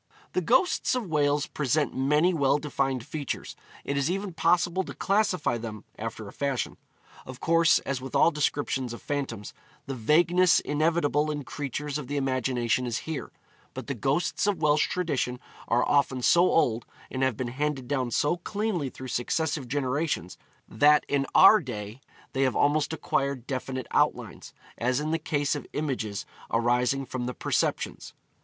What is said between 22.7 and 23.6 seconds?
acquired